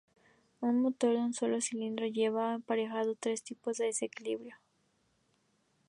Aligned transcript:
Un 0.61 0.81
motor 0.81 1.11
de 1.11 1.19
un 1.19 1.31
solo 1.35 1.61
cilindro 1.61 2.07
lleva 2.07 2.55
aparejado 2.55 3.13
tres 3.13 3.43
tipos 3.43 3.77
de 3.77 3.85
desequilibrio. 3.85 4.55